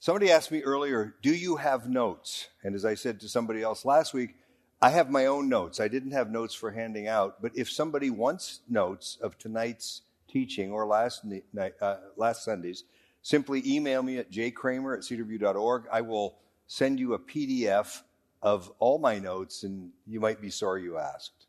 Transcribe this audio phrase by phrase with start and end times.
[0.00, 2.48] Somebody asked me earlier, Do you have notes?
[2.62, 4.36] And as I said to somebody else last week,
[4.80, 5.80] I have my own notes.
[5.80, 10.70] I didn't have notes for handing out, but if somebody wants notes of tonight's teaching
[10.70, 12.84] or last, night, uh, last Sunday's,
[13.22, 15.86] simply email me at jkramer at cedarview.org.
[15.90, 16.36] I will
[16.68, 18.02] send you a PDF
[18.40, 21.46] of all my notes, and you might be sorry you asked.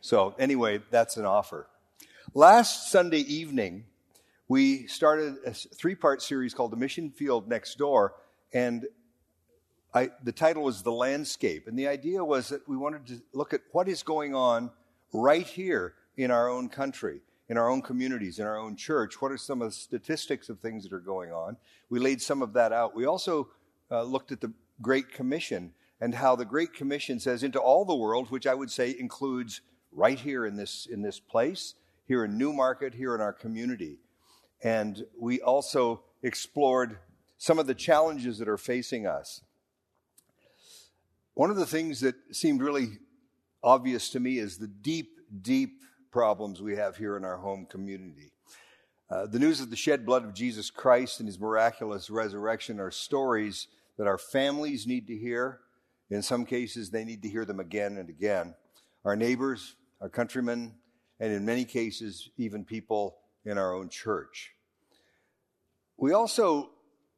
[0.00, 1.66] So, anyway, that's an offer.
[2.32, 3.84] Last Sunday evening,
[4.52, 8.16] we started a three part series called The Mission Field Next Door,
[8.52, 8.84] and
[9.94, 11.66] I, the title was The Landscape.
[11.66, 14.70] And the idea was that we wanted to look at what is going on
[15.10, 19.22] right here in our own country, in our own communities, in our own church.
[19.22, 21.56] What are some of the statistics of things that are going on?
[21.88, 22.94] We laid some of that out.
[22.94, 23.48] We also
[23.90, 27.96] uh, looked at the Great Commission and how the Great Commission says into all the
[27.96, 31.72] world, which I would say includes right here in this, in this place,
[32.06, 33.96] here in Newmarket, here in our community.
[34.62, 36.98] And we also explored
[37.38, 39.40] some of the challenges that are facing us.
[41.34, 42.98] One of the things that seemed really
[43.62, 48.32] obvious to me is the deep, deep problems we have here in our home community.
[49.10, 52.90] Uh, the news of the shed blood of Jesus Christ and his miraculous resurrection are
[52.90, 55.60] stories that our families need to hear.
[56.10, 58.54] In some cases, they need to hear them again and again.
[59.04, 60.74] Our neighbors, our countrymen,
[61.18, 64.52] and in many cases, even people in our own church.
[66.02, 66.70] We also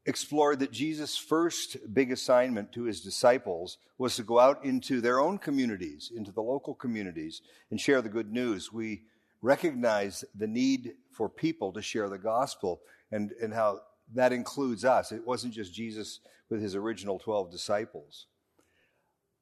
[0.04, 5.20] explored that Jesus' first big assignment to his disciples was to go out into their
[5.20, 7.40] own communities, into the local communities,
[7.70, 8.70] and share the good news.
[8.70, 9.04] We
[9.40, 13.80] recognize the need for people to share the gospel and, and how
[14.12, 15.12] that includes us.
[15.12, 18.26] It wasn't just Jesus with his original 12 disciples.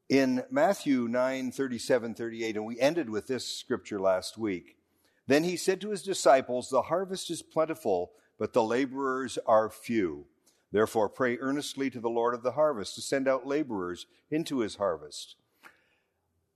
[0.08, 4.76] In Matthew 9 37 38, and we ended with this scripture last week,
[5.26, 10.26] then he said to his disciples, The harvest is plentiful, but the laborers are few.
[10.72, 14.74] Therefore, pray earnestly to the Lord of the harvest to send out laborers into his
[14.74, 15.36] harvest.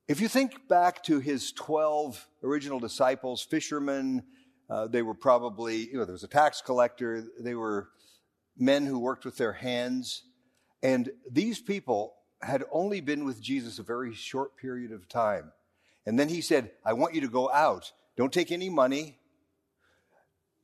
[0.08, 4.24] If you think back to his 12 original disciples, fishermen,
[4.69, 7.91] uh, they were probably, you know, there was a tax collector, they were
[8.58, 10.24] men who worked with their hands.
[10.82, 15.53] And these people had only been with Jesus a very short period of time.
[16.04, 17.92] And then he said, I want you to go out.
[18.16, 19.18] Don't take any money.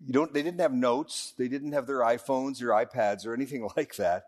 [0.04, 1.32] You don't, they didn't have notes.
[1.36, 4.24] They didn't have their iPhones or iPads or anything like that.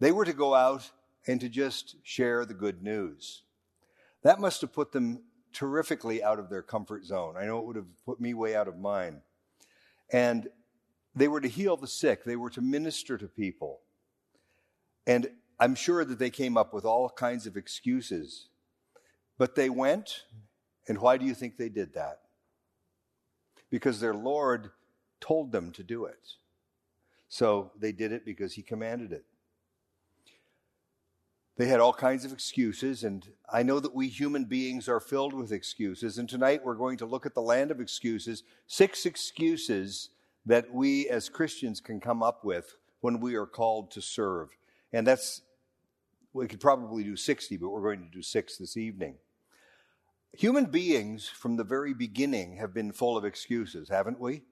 [0.00, 0.90] They were to go out
[1.26, 3.42] and to just share the good news.
[4.22, 5.22] That must have put them
[5.52, 7.36] terrifically out of their comfort zone.
[7.36, 9.20] I know it would have put me way out of mine.
[10.12, 10.48] And
[11.14, 13.80] they were to heal the sick, they were to minister to people.
[15.06, 15.28] And
[15.60, 18.48] I'm sure that they came up with all kinds of excuses.
[19.38, 20.22] But they went,
[20.88, 22.20] and why do you think they did that?
[23.70, 24.70] Because their Lord
[25.22, 26.34] told them to do it.
[27.28, 29.24] So they did it because He commanded it.
[31.56, 35.32] They had all kinds of excuses, and I know that we human beings are filled
[35.32, 36.18] with excuses.
[36.18, 40.10] And tonight we're going to look at the land of excuses six excuses
[40.46, 44.48] that we as Christians can come up with when we are called to serve.
[44.92, 45.42] And that's
[46.32, 49.16] we could probably do 60, but we're going to do six this evening.
[50.32, 54.42] Human beings from the very beginning have been full of excuses, haven't we?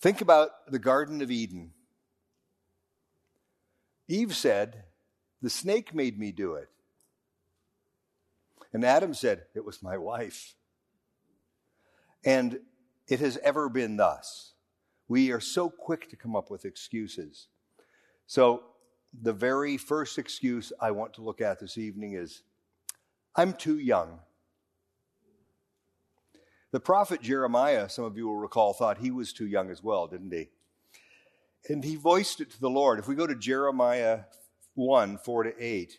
[0.00, 1.72] Think about the Garden of Eden.
[4.08, 4.84] Eve said,
[5.42, 6.68] The snake made me do it.
[8.72, 10.54] And Adam said, It was my wife.
[12.24, 12.60] And
[13.08, 14.52] it has ever been thus.
[15.08, 17.46] We are so quick to come up with excuses.
[18.26, 18.64] So
[19.22, 22.42] the very first excuse I want to look at this evening is
[23.34, 24.18] I'm too young.
[26.72, 30.06] The prophet Jeremiah, some of you will recall, thought he was too young as well,
[30.06, 30.50] didn't he?
[31.68, 32.98] And he voiced it to the Lord.
[32.98, 34.20] If we go to Jeremiah
[34.74, 35.98] 1 4 to 8,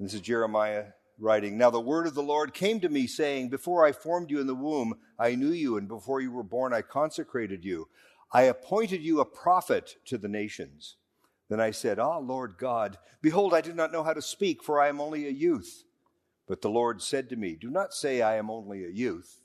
[0.00, 0.86] this is Jeremiah
[1.18, 4.40] writing Now the word of the Lord came to me, saying, Before I formed you
[4.40, 7.88] in the womb, I knew you, and before you were born, I consecrated you.
[8.32, 10.96] I appointed you a prophet to the nations.
[11.48, 14.80] Then I said, Ah, Lord God, behold, I do not know how to speak, for
[14.80, 15.84] I am only a youth.
[16.48, 19.41] But the Lord said to me, Do not say I am only a youth.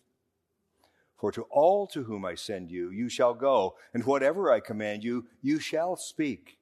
[1.18, 5.04] For to all to whom I send you, you shall go, and whatever I command
[5.04, 6.60] you, you shall speak.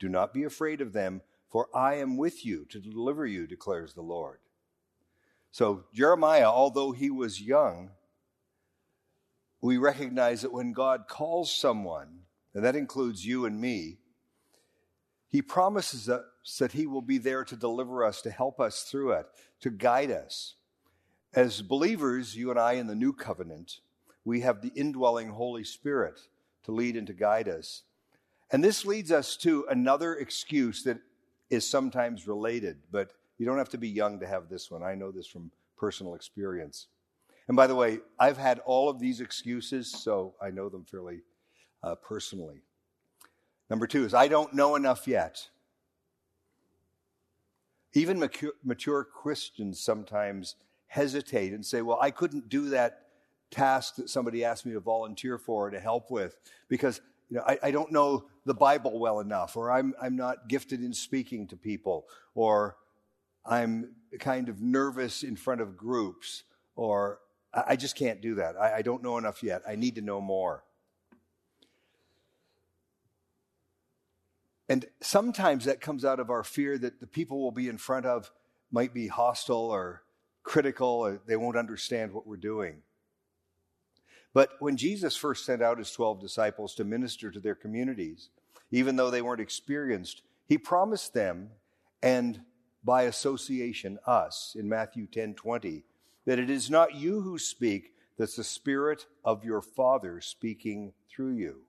[0.00, 3.94] Do not be afraid of them, for I am with you to deliver you, declares
[3.94, 4.40] the Lord.
[5.52, 7.90] So, Jeremiah, although he was young,
[9.60, 12.22] we recognize that when God calls someone,
[12.54, 13.98] and that includes you and me,
[15.32, 19.12] he promises us that He will be there to deliver us, to help us through
[19.12, 19.26] it,
[19.60, 20.56] to guide us.
[21.32, 23.80] As believers, you and I in the new covenant,
[24.24, 26.20] we have the indwelling Holy Spirit
[26.64, 27.82] to lead and to guide us.
[28.50, 30.98] And this leads us to another excuse that
[31.50, 34.82] is sometimes related, but you don't have to be young to have this one.
[34.82, 36.86] I know this from personal experience.
[37.48, 41.22] And by the way, I've had all of these excuses, so I know them fairly
[41.82, 42.62] uh, personally.
[43.68, 45.48] Number two is I don't know enough yet.
[47.94, 53.01] Even mature, mature Christians sometimes hesitate and say, Well, I couldn't do that
[53.52, 56.36] task that somebody asked me to volunteer for or to help with
[56.68, 57.00] because
[57.30, 60.82] you know, I, I, don't know the Bible well enough, or I'm, I'm not gifted
[60.82, 62.76] in speaking to people, or
[63.46, 66.42] I'm kind of nervous in front of groups,
[66.76, 67.20] or
[67.54, 68.56] I, I just can't do that.
[68.60, 69.62] I, I don't know enough yet.
[69.66, 70.64] I need to know more.
[74.68, 78.04] And sometimes that comes out of our fear that the people we'll be in front
[78.04, 78.30] of
[78.70, 80.02] might be hostile or
[80.42, 82.82] critical, or they won't understand what we're doing.
[84.34, 88.30] But when Jesus first sent out his 12 disciples to minister to their communities,
[88.70, 91.50] even though they weren't experienced, he promised them
[92.02, 92.40] and
[92.84, 95.84] by association us in Matthew 10:20
[96.24, 101.34] that it is not you who speak, that's the spirit of your Father speaking through
[101.34, 101.66] you.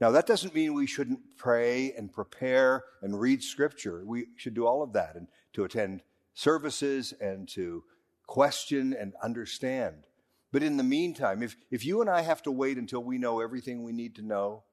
[0.00, 4.04] Now that doesn't mean we shouldn't pray and prepare and read scripture.
[4.04, 6.02] We should do all of that and to attend
[6.34, 7.84] services and to
[8.26, 10.06] question and understand.
[10.50, 13.40] But in the meantime, if, if you and I have to wait until we know
[13.40, 14.64] everything we need to know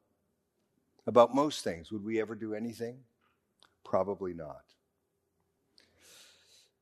[1.05, 2.99] about most things, would we ever do anything?
[3.83, 4.63] Probably not.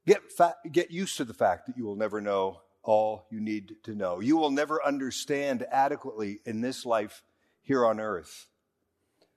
[0.06, 3.75] Get, fa- get used to the fact that you will never know all you need
[3.84, 4.19] to know.
[4.19, 7.24] You will never understand adequately in this life
[7.62, 8.48] here on earth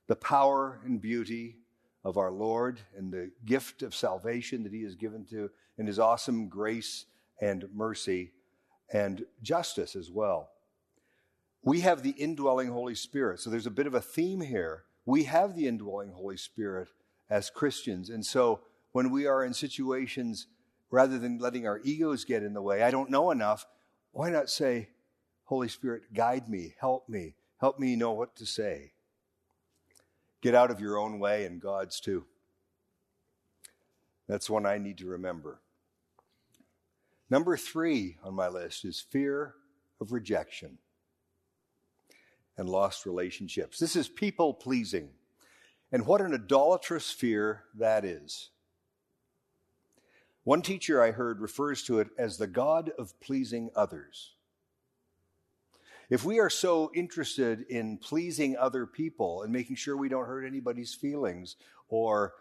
[0.08, 1.56] the power and beauty
[2.04, 5.98] of our Lord and the gift of salvation that He has given to, and His
[5.98, 7.06] awesome grace
[7.40, 8.32] and mercy
[8.92, 10.50] and justice as well.
[11.62, 13.40] We have the indwelling Holy Spirit.
[13.40, 14.84] So there's a bit of a theme here.
[15.04, 16.88] We have the indwelling Holy Spirit
[17.28, 18.10] as Christians.
[18.10, 18.60] And so
[18.92, 20.46] when we are in situations,
[20.90, 23.66] rather than letting our egos get in the way, I don't know enough,
[24.12, 24.90] why not say,
[25.44, 28.92] Holy Spirit, guide me, help me, help me know what to say?
[30.40, 32.24] Get out of your own way and God's too.
[34.28, 35.60] That's one I need to remember.
[37.28, 39.54] Number three on my list is fear
[40.00, 40.78] of rejection
[42.56, 43.78] and lost relationships.
[43.78, 45.10] This is people pleasing.
[45.92, 48.50] And what an idolatrous fear that is.
[50.44, 54.34] One teacher I heard refers to it as the God of pleasing others.
[56.08, 60.46] If we are so interested in pleasing other people and making sure we don't hurt
[60.46, 61.56] anybody's feelings
[61.88, 62.34] or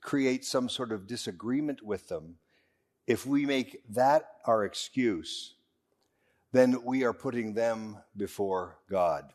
[0.00, 2.36] create some sort of disagreement with them,
[3.10, 5.54] if we make that our excuse,
[6.52, 9.32] then we are putting them before God.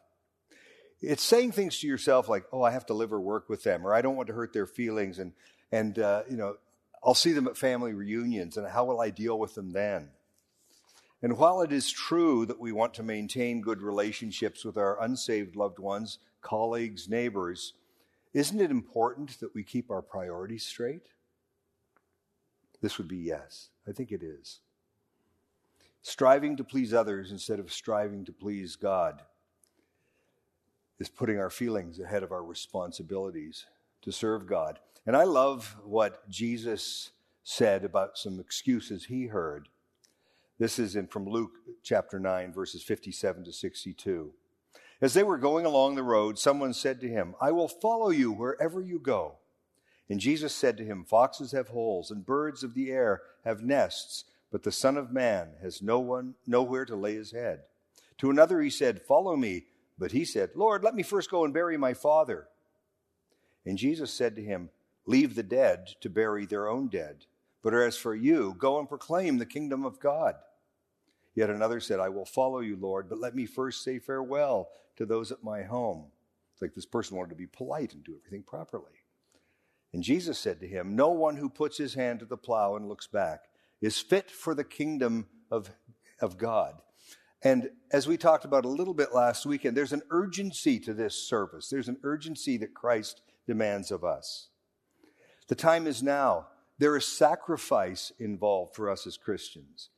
[1.01, 3.85] It's saying things to yourself like, "Oh, I have to live or work with them,"
[3.85, 5.33] or "I don't want to hurt their feelings," and
[5.73, 6.55] and uh, you know,
[7.03, 10.07] I'll see them at family reunions, and how will I deal with them then?
[11.21, 15.57] And while it is true that we want to maintain good relationships with our unsaved
[15.57, 17.73] loved ones, colleagues, neighbors,
[18.33, 21.09] isn't it important that we keep our priorities straight?
[22.85, 23.69] This would be yes.
[23.87, 24.59] I think it is.
[26.03, 29.23] Striving to please others instead of striving to please God
[30.99, 33.65] is putting our feelings ahead of our responsibilities
[34.03, 34.77] to serve God.
[35.03, 37.09] And I love what Jesus
[37.43, 39.67] said about some excuses he heard.
[40.59, 44.31] This is in from Luke chapter 9 verses 57 to 62.
[45.01, 48.31] As they were going along the road, someone said to him, "I will follow you
[48.31, 49.39] wherever you go."
[50.09, 54.25] And Jesus said to him, Foxes have holes, and birds of the air have nests,
[54.51, 57.61] but the Son of Man has no one, nowhere to lay his head.
[58.19, 59.65] To another he said, Follow me.
[59.97, 62.47] But he said, Lord, let me first go and bury my father.
[63.65, 64.69] And Jesus said to him,
[65.05, 67.25] Leave the dead to bury their own dead.
[67.63, 70.35] But as for you, go and proclaim the kingdom of God.
[71.33, 75.05] Yet another said, I will follow you, Lord, but let me first say farewell to
[75.05, 76.05] those at my home.
[76.53, 79.04] It's like this person wanted to be polite and do everything properly.
[79.95, 82.89] And Jesus said to him, No one who puts his hand to the plow and
[82.89, 83.45] looks back
[83.79, 85.71] is fit for the kingdom of,
[86.19, 86.81] of God.
[87.41, 91.15] And as we talked about a little bit last weekend, there's an urgency to this
[91.15, 91.69] service.
[91.69, 94.49] There's an urgency that Christ demands of us.
[95.47, 96.47] The time is now.
[96.77, 99.91] There is sacrifice involved for us as Christians.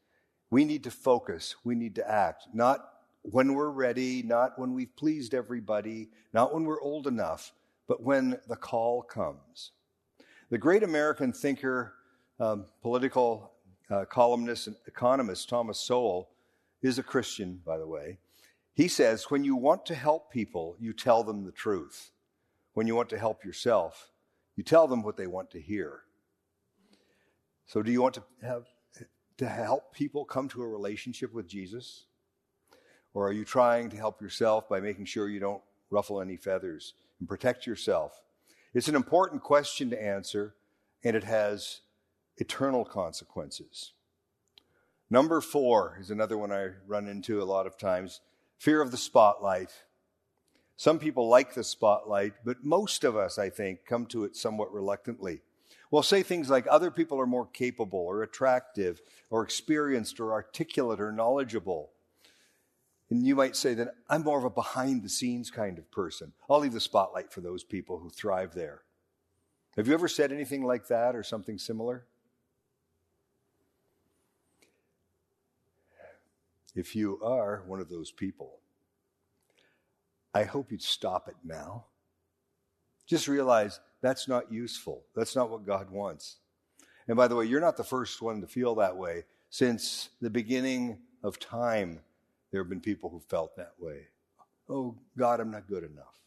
[0.51, 1.55] We need to focus.
[1.63, 2.87] We need to act, not
[3.23, 7.51] when we're ready, not when we've pleased everybody, not when we're old enough,
[7.87, 9.71] but when the call comes.
[10.49, 11.93] The great American thinker,
[12.39, 13.51] um, political
[13.89, 16.29] uh, columnist, and economist Thomas Sowell
[16.81, 18.19] is a Christian, by the way.
[18.73, 22.11] He says, When you want to help people, you tell them the truth.
[22.73, 24.11] when you want to help yourself,
[24.55, 26.03] you tell them what they want to hear.
[27.65, 28.67] So, do you want to have
[29.39, 32.05] to help people come to a relationship with Jesus?
[33.13, 36.93] Or are you trying to help yourself by making sure you don't ruffle any feathers
[37.19, 38.21] and protect yourself?
[38.77, 40.53] It's an important question to answer,
[41.03, 41.81] and it has
[42.37, 43.93] eternal consequences.
[45.09, 48.21] Number four is another one I run into a lot of times
[48.59, 49.71] fear of the spotlight.
[50.75, 54.71] Some people like the spotlight, but most of us, I think, come to it somewhat
[54.71, 55.41] reluctantly.
[55.89, 61.01] We'll say things like other people are more capable or attractive or experienced or articulate
[61.01, 61.89] or knowledgeable.
[63.09, 66.33] And you might say that I'm more of a behind the scenes kind of person.
[66.49, 68.81] I'll leave the spotlight for those people who thrive there.
[69.77, 72.05] Have you ever said anything like that or something similar?
[76.75, 78.59] If you are one of those people,
[80.33, 81.85] I hope you'd stop it now.
[83.07, 85.03] Just realize that's not useful.
[85.15, 86.37] That's not what God wants.
[87.07, 89.23] And by the way, you're not the first one to feel that way.
[89.49, 92.01] Since the beginning of time,
[92.51, 94.07] there have been people who felt that way.
[94.69, 96.21] Oh, God, I'm not good enough.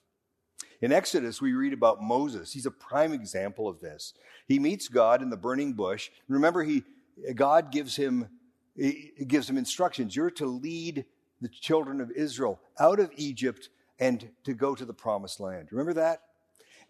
[0.83, 2.53] In Exodus, we read about Moses.
[2.53, 4.15] He's a prime example of this.
[4.47, 6.11] He meets God in the burning bush.
[6.27, 6.85] Remember, he,
[7.35, 8.29] God gives him,
[9.27, 10.17] gives him instructions.
[10.17, 11.05] You're to lead
[11.41, 15.69] the children of Israel out of Egypt and to go to the promised land.
[15.71, 16.23] Remember that?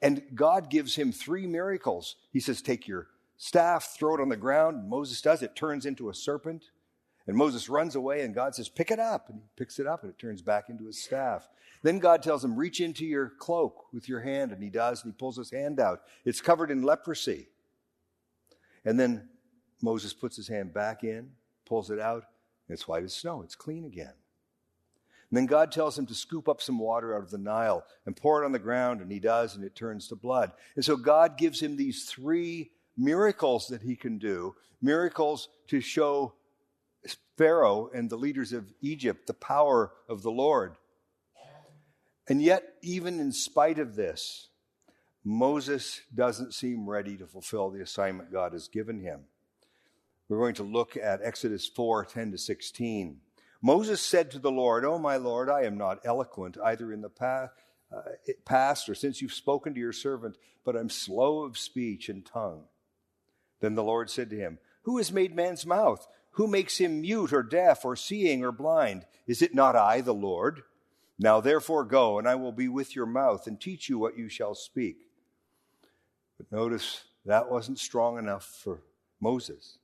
[0.02, 2.16] And God gives him three miracles.
[2.32, 4.88] He says, Take your staff, throw it on the ground.
[4.88, 5.42] Moses does.
[5.42, 6.70] It turns into a serpent.
[7.30, 9.28] And Moses runs away, and God says, Pick it up.
[9.28, 11.49] And he picks it up, and it turns back into his staff.
[11.84, 14.50] Then God tells him, Reach into your cloak with your hand.
[14.50, 16.00] And he does, and he pulls his hand out.
[16.25, 17.46] It's covered in leprosy.
[18.84, 19.28] And then
[19.80, 21.30] Moses puts his hand back in,
[21.66, 22.25] pulls it out,
[22.66, 23.42] and it's white as snow.
[23.42, 24.14] It's clean again.
[25.30, 28.16] And then God tells him to scoop up some water out of the Nile and
[28.16, 30.50] pour it on the ground, and he does, and it turns to blood.
[30.75, 36.32] And so God gives him these three miracles that he can do miracles to show
[37.37, 40.76] Pharaoh and the leaders of Egypt the power of the Lord.
[42.28, 44.49] And yet, even in spite of this,
[45.25, 49.23] Moses doesn't seem ready to fulfill the assignment God has given him.
[50.28, 53.21] We're going to look at Exodus 4 10 to 16.
[53.62, 57.11] Moses said to the Lord, Oh, my Lord, I am not eloquent either in the
[57.11, 57.52] past,
[57.92, 58.02] uh,
[58.45, 62.64] past or since you've spoken to your servant, but I'm slow of speech and tongue.
[63.61, 66.07] Then the Lord said to him, Who has made man's mouth?
[66.32, 69.06] Who makes him mute or deaf or seeing or blind?
[69.26, 70.62] Is it not I, the Lord?
[71.18, 74.28] Now therefore go, and I will be with your mouth and teach you what you
[74.28, 74.96] shall speak.
[76.38, 78.80] But notice that wasn't strong enough for
[79.20, 79.78] Moses.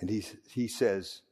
[0.00, 1.22] And he, he says,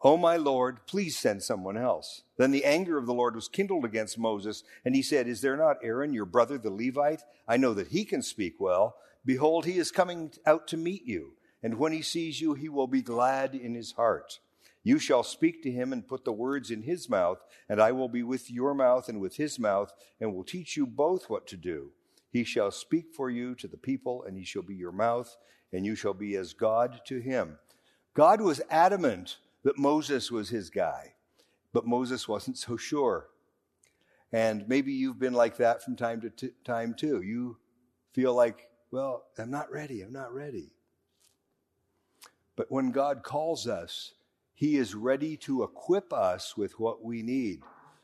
[0.00, 2.22] Oh, my Lord, please send someone else.
[2.36, 5.56] Then the anger of the Lord was kindled against Moses, and he said, Is there
[5.56, 7.22] not Aaron, your brother, the Levite?
[7.48, 8.96] I know that he can speak well.
[9.24, 11.32] Behold, he is coming out to meet you,
[11.64, 14.38] and when he sees you, he will be glad in his heart.
[14.82, 17.38] You shall speak to him and put the words in his mouth,
[17.70, 19.90] and I will be with your mouth and with his mouth,
[20.20, 21.92] and will teach you both what to do.
[22.30, 25.34] He shall speak for you to the people, and he shall be your mouth,
[25.72, 27.58] and you shall be as God to him.
[28.12, 31.14] God was adamant that Moses was his guy,
[31.72, 33.28] but Moses wasn't so sure.
[34.32, 37.22] And maybe you've been like that from time to t- time too.
[37.22, 37.56] You
[38.12, 40.72] feel like, well, I'm not ready, I'm not ready.
[42.56, 44.14] But when God calls us,
[44.54, 47.62] he is ready to equip us with what we need.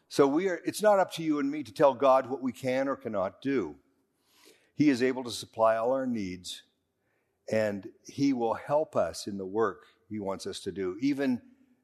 [0.08, 2.52] So we are, it's not up to you and me to tell God what we
[2.52, 3.76] can or cannot do.
[4.74, 6.62] He is able to supply all our needs,
[7.50, 11.40] and He will help us in the work He wants us to do, even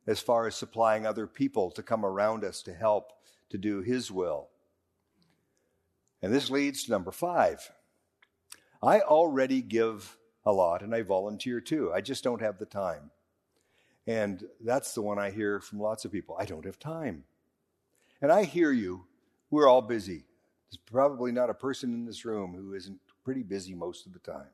[0.08, 3.12] as far as supplying other people to come around us to help
[3.50, 4.48] to do His will.
[6.22, 7.70] And this leads to number five.
[8.82, 11.92] I already give a lot and I volunteer too.
[11.92, 13.10] I just don't have the time.
[14.06, 16.36] And that's the one I hear from lots of people.
[16.38, 17.24] I don't have time.
[18.22, 19.04] And I hear you.
[19.50, 20.24] We're all busy.
[20.70, 24.20] There's probably not a person in this room who isn't pretty busy most of the
[24.20, 24.46] time.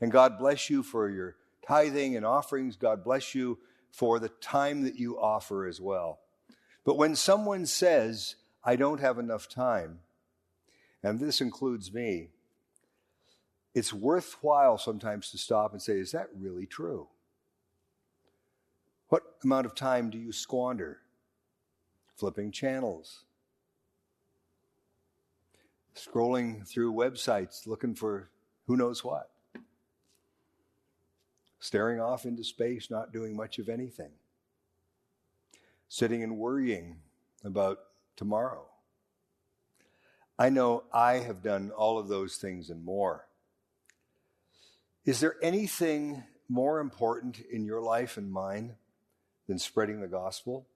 [0.00, 2.76] And God bless you for your tithing and offerings.
[2.76, 3.58] God bless you
[3.90, 6.18] for the time that you offer as well.
[6.84, 10.00] But when someone says, I don't have enough time,
[11.02, 12.30] and this includes me,
[13.74, 17.08] it's worthwhile sometimes to stop and say, Is that really true?
[19.08, 20.98] What amount of time do you squander
[22.16, 23.24] flipping channels?
[25.94, 28.30] Scrolling through websites looking for
[28.66, 29.30] who knows what?
[31.64, 34.10] staring off into space, not doing much of anything,
[35.88, 36.96] sitting and worrying
[37.42, 37.78] about
[38.16, 38.66] tomorrow.
[40.38, 43.24] I know I have done all of those things and more.
[45.04, 48.76] Is there anything more important in your life and mine
[49.46, 50.66] than spreading the gospel?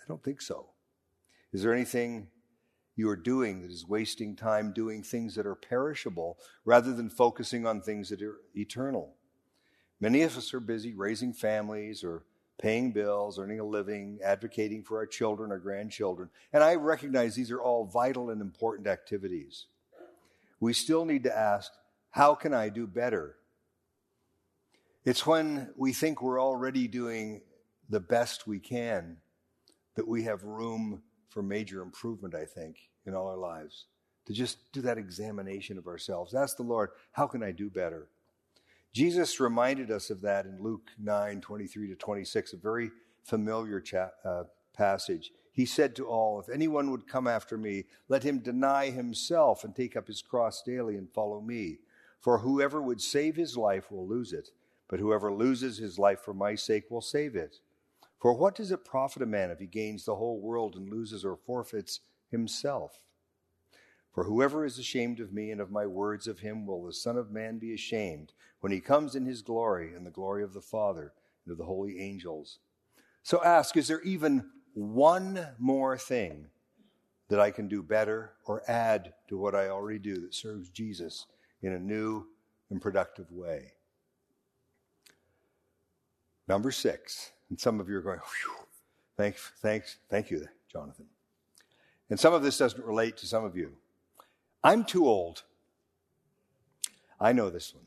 [0.00, 0.66] I don't think so.
[1.52, 2.28] Is there anything
[2.96, 7.66] you are doing that is wasting time doing things that are perishable rather than focusing
[7.66, 9.14] on things that are eternal?
[10.00, 12.24] Many of us are busy raising families or
[12.58, 16.30] paying bills, earning a living, advocating for our children or grandchildren.
[16.52, 19.66] And I recognize these are all vital and important activities.
[20.58, 21.70] We still need to ask,
[22.12, 23.36] how can I do better?
[25.04, 27.40] It's when we think we're already doing
[27.88, 29.16] the best we can
[29.96, 32.76] that we have room for major improvement, I think,
[33.06, 33.86] in all our lives.
[34.26, 36.34] To just do that examination of ourselves.
[36.34, 38.08] Ask the Lord, how can I do better?
[38.92, 42.90] Jesus reminded us of that in Luke 9 23 to 26, a very
[43.24, 44.44] familiar cha- uh,
[44.76, 45.32] passage.
[45.52, 49.74] He said to all, If anyone would come after me, let him deny himself and
[49.74, 51.78] take up his cross daily and follow me.
[52.22, 54.50] For whoever would save his life will lose it,
[54.88, 57.56] but whoever loses his life for my sake will save it.
[58.20, 61.24] For what does it profit a man if he gains the whole world and loses
[61.24, 61.98] or forfeits
[62.30, 63.02] himself?
[64.14, 67.16] For whoever is ashamed of me and of my words of him will the Son
[67.16, 70.60] of Man be ashamed when he comes in his glory and the glory of the
[70.60, 71.12] Father
[71.44, 72.60] and of the holy angels.
[73.24, 76.46] So ask, is there even one more thing
[77.28, 81.26] that I can do better or add to what I already do that serves Jesus
[81.62, 82.26] in a new
[82.70, 83.72] and productive way?
[86.48, 88.18] Number six, and some of you are going,
[89.16, 91.06] thanks, thanks, thank you, Jonathan.
[92.10, 93.72] And some of this doesn't relate to some of you.
[94.62, 95.44] I'm too old.
[97.20, 97.84] I know this one.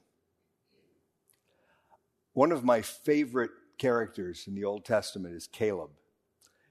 [2.34, 5.92] One of my favorite characters in the Old Testament is Caleb.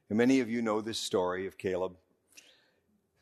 [0.08, 1.96] And many of you know this story of Caleb,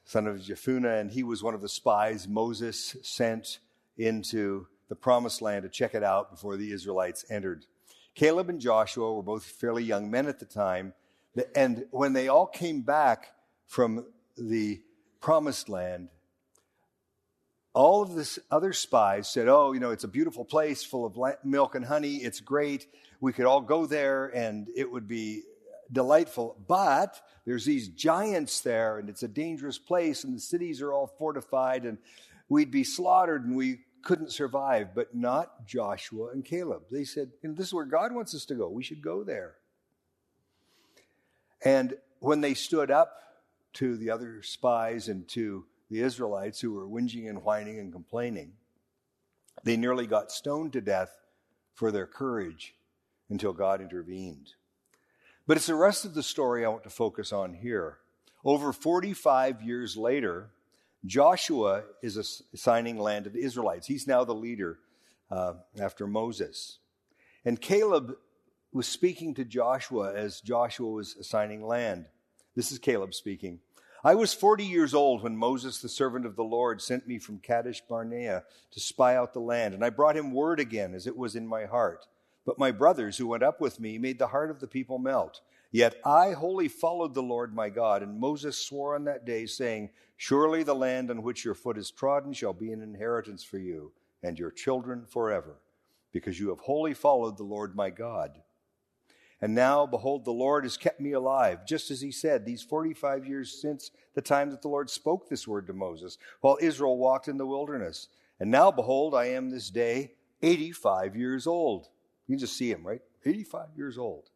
[0.04, 3.60] son of Jephunneh, and he was one of the spies Moses sent
[3.96, 7.64] into the promised land to check it out before the Israelites entered.
[8.14, 10.92] Caleb and Joshua were both fairly young men at the time,
[11.54, 13.32] and when they all came back
[13.66, 14.04] from
[14.36, 14.80] the
[15.20, 16.08] promised land,
[17.74, 21.16] all of this other spies said, Oh, you know, it's a beautiful place full of
[21.42, 22.16] milk and honey.
[22.16, 22.86] It's great.
[23.20, 25.42] We could all go there and it would be
[25.90, 26.56] delightful.
[26.68, 31.06] But there's these giants there and it's a dangerous place and the cities are all
[31.06, 31.98] fortified and
[32.48, 34.94] we'd be slaughtered and we couldn't survive.
[34.94, 36.84] But not Joshua and Caleb.
[36.90, 38.68] They said, This is where God wants us to go.
[38.68, 39.54] We should go there.
[41.64, 43.16] And when they stood up
[43.74, 48.52] to the other spies and to the Israelites who were whinging and whining and complaining.
[49.62, 51.10] They nearly got stoned to death
[51.74, 52.74] for their courage
[53.28, 54.54] until God intervened.
[55.46, 57.98] But it's the rest of the story I want to focus on here.
[58.44, 60.50] Over 45 years later,
[61.04, 63.86] Joshua is assigning land to the Israelites.
[63.86, 64.78] He's now the leader
[65.30, 66.78] uh, after Moses.
[67.44, 68.14] And Caleb
[68.72, 72.06] was speaking to Joshua as Joshua was assigning land.
[72.54, 73.60] This is Caleb speaking.
[74.04, 77.38] I was 40 years old when Moses, the servant of the Lord, sent me from
[77.38, 81.16] Kadesh Barnea to spy out the land, and I brought him word again as it
[81.16, 82.06] was in my heart.
[82.44, 85.40] But my brothers who went up with me made the heart of the people melt.
[85.72, 89.88] Yet I wholly followed the Lord my God, and Moses swore on that day, saying,
[90.18, 93.92] Surely the land on which your foot is trodden shall be an inheritance for you
[94.22, 95.56] and your children forever,
[96.12, 98.42] because you have wholly followed the Lord my God.
[99.40, 103.26] And now, behold, the Lord has kept me alive, just as he said, these 45
[103.26, 107.28] years since the time that the Lord spoke this word to Moses, while Israel walked
[107.28, 108.08] in the wilderness.
[108.38, 111.88] And now, behold, I am this day 85 years old.
[112.28, 113.00] You can just see him, right?
[113.24, 114.31] 85 years old.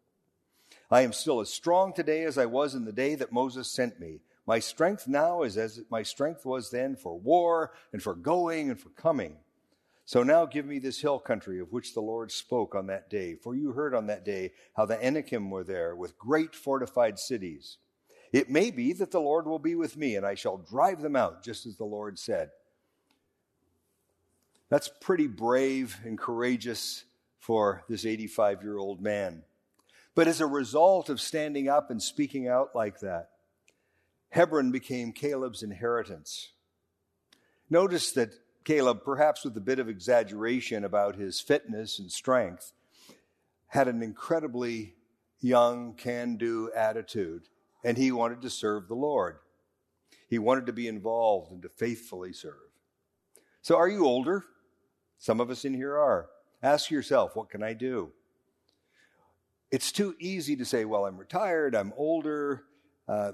[0.90, 3.98] I am still as strong today as I was in the day that Moses sent
[3.98, 4.20] me.
[4.46, 8.78] My strength now is as my strength was then for war and for going and
[8.78, 9.38] for coming.
[10.04, 13.34] So now give me this hill country of which the Lord spoke on that day.
[13.34, 17.78] For you heard on that day how the Anakim were there with great fortified cities.
[18.32, 21.16] It may be that the Lord will be with me, and I shall drive them
[21.16, 22.50] out, just as the Lord said.
[24.68, 27.04] That's pretty brave and courageous
[27.38, 29.42] for this 85 year old man.
[30.16, 33.28] But as a result of standing up and speaking out like that,
[34.30, 36.52] Hebron became Caleb's inheritance.
[37.68, 38.30] Notice that
[38.64, 42.72] Caleb, perhaps with a bit of exaggeration about his fitness and strength,
[43.68, 44.94] had an incredibly
[45.38, 47.42] young, can do attitude,
[47.84, 49.36] and he wanted to serve the Lord.
[50.28, 52.54] He wanted to be involved and to faithfully serve.
[53.60, 54.44] So, are you older?
[55.18, 56.30] Some of us in here are.
[56.62, 58.12] Ask yourself, what can I do?
[59.70, 62.64] It's too easy to say, well, I'm retired, I'm older.
[63.08, 63.32] Uh,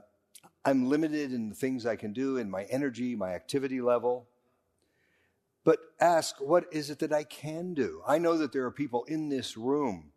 [0.65, 4.29] I'm limited in the things I can do, in my energy, my activity level.
[5.65, 8.03] But ask, what is it that I can do?
[8.07, 10.13] I know that there are people in this room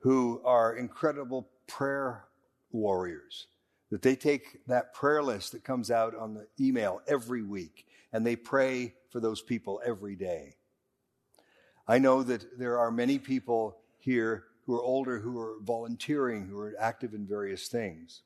[0.00, 2.24] who are incredible prayer
[2.70, 3.48] warriors,
[3.90, 8.24] that they take that prayer list that comes out on the email every week and
[8.24, 10.54] they pray for those people every day.
[11.86, 16.60] I know that there are many people here who are older who are volunteering, who
[16.60, 18.20] are active in various things.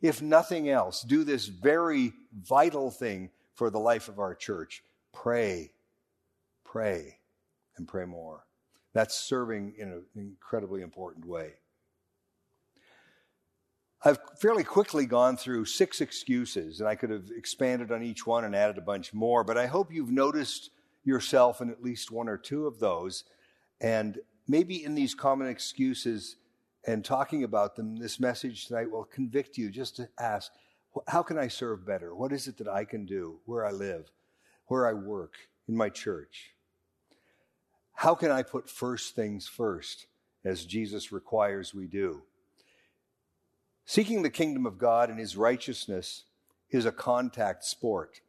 [0.00, 5.72] If nothing else, do this very vital thing for the life of our church pray,
[6.64, 7.18] pray,
[7.76, 8.46] and pray more.
[8.94, 11.52] That's serving in an incredibly important way.
[14.02, 18.44] I've fairly quickly gone through six excuses, and I could have expanded on each one
[18.44, 20.70] and added a bunch more, but I hope you've noticed
[21.04, 23.24] yourself in at least one or two of those.
[23.82, 26.36] And maybe in these common excuses
[26.86, 30.52] and talking about them, this message tonight will convict you just to ask,
[31.08, 32.14] how can I serve better?
[32.14, 34.10] What is it that I can do where I live,
[34.66, 35.34] where I work,
[35.66, 36.50] in my church?
[37.94, 40.06] How can I put first things first,
[40.44, 42.22] as Jesus requires we do?
[43.86, 46.24] Seeking the kingdom of God and his righteousness
[46.70, 48.20] is a contact sport.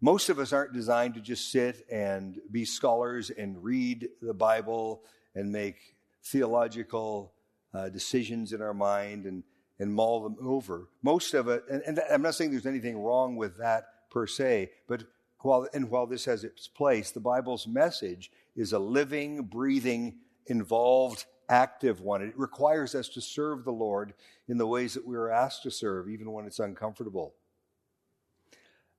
[0.00, 5.02] Most of us aren't designed to just sit and be scholars and read the Bible
[5.34, 7.32] and make theological
[7.74, 9.42] uh, decisions in our mind and,
[9.78, 10.88] and mull them over.
[11.02, 14.70] Most of it, and, and I'm not saying there's anything wrong with that per se,
[14.86, 15.04] but
[15.40, 20.16] while, and while this has its place, the Bible's message is a living, breathing,
[20.46, 22.22] involved active one.
[22.22, 24.14] It requires us to serve the Lord
[24.48, 27.34] in the ways that we are asked to serve, even when it's uncomfortable.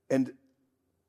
[0.10, 0.34] And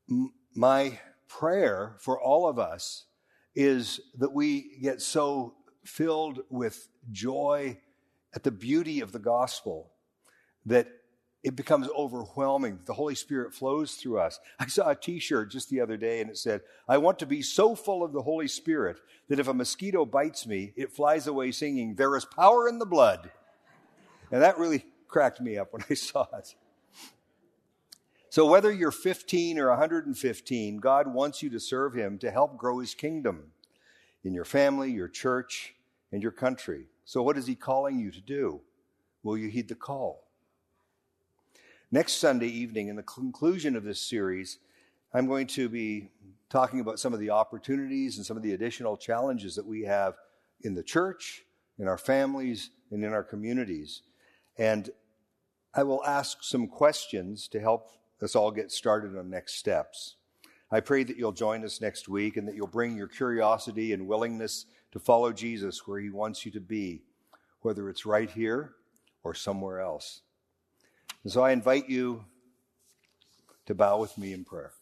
[0.08, 3.06] m- my prayer for all of us
[3.54, 7.78] is that we get so filled with joy
[8.34, 9.90] at the beauty of the gospel
[10.66, 10.88] that
[11.44, 12.80] it becomes overwhelming.
[12.86, 14.40] The Holy Spirit flows through us.
[14.58, 17.26] I saw a t shirt just the other day and it said, I want to
[17.26, 21.26] be so full of the Holy Spirit that if a mosquito bites me, it flies
[21.26, 23.30] away singing, There is power in the blood.
[24.32, 26.54] And that really cracked me up when I saw it.
[28.34, 32.80] So, whether you're 15 or 115, God wants you to serve Him to help grow
[32.80, 33.52] His kingdom
[34.24, 35.76] in your family, your church,
[36.10, 36.86] and your country.
[37.04, 38.60] So, what is He calling you to do?
[39.22, 40.24] Will you heed the call?
[41.92, 44.58] Next Sunday evening, in the conclusion of this series,
[45.12, 46.08] I'm going to be
[46.50, 50.14] talking about some of the opportunities and some of the additional challenges that we have
[50.62, 51.44] in the church,
[51.78, 54.02] in our families, and in our communities.
[54.58, 54.90] And
[55.72, 57.92] I will ask some questions to help
[58.24, 60.16] us all get started on next steps.
[60.70, 64.08] I pray that you'll join us next week and that you'll bring your curiosity and
[64.08, 67.02] willingness to follow Jesus where he wants you to be,
[67.60, 68.72] whether it's right here
[69.22, 70.22] or somewhere else.
[71.22, 72.24] And so I invite you
[73.66, 74.72] to bow with me in prayer.